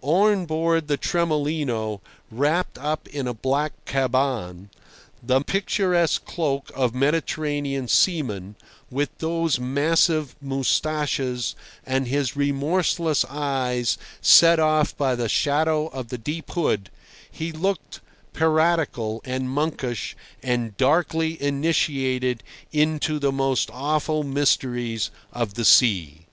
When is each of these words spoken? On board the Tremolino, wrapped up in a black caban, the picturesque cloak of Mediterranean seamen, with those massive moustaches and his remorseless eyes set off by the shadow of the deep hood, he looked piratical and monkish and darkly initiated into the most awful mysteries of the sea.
On 0.00 0.46
board 0.46 0.86
the 0.86 0.96
Tremolino, 0.96 2.00
wrapped 2.30 2.78
up 2.78 3.08
in 3.08 3.26
a 3.26 3.34
black 3.34 3.72
caban, 3.84 4.68
the 5.20 5.40
picturesque 5.40 6.24
cloak 6.24 6.70
of 6.72 6.94
Mediterranean 6.94 7.88
seamen, 7.88 8.54
with 8.92 9.10
those 9.18 9.58
massive 9.58 10.36
moustaches 10.40 11.56
and 11.84 12.06
his 12.06 12.36
remorseless 12.36 13.24
eyes 13.24 13.98
set 14.22 14.60
off 14.60 14.96
by 14.96 15.16
the 15.16 15.28
shadow 15.28 15.88
of 15.88 16.10
the 16.10 16.18
deep 16.18 16.52
hood, 16.52 16.90
he 17.28 17.50
looked 17.50 17.98
piratical 18.32 19.20
and 19.24 19.50
monkish 19.50 20.14
and 20.44 20.76
darkly 20.76 21.42
initiated 21.42 22.44
into 22.70 23.18
the 23.18 23.32
most 23.32 23.68
awful 23.72 24.22
mysteries 24.22 25.10
of 25.32 25.54
the 25.54 25.64
sea. 25.64 26.26